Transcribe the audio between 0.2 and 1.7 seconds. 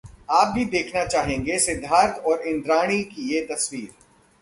आप भी देखना चाहेंगे